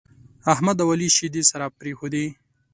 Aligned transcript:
احمد 0.53 0.77
او 0.83 0.89
عالي 0.93 1.07
شيدې 1.17 1.43
سره 1.51 1.65
پرېښودې. 1.79 2.25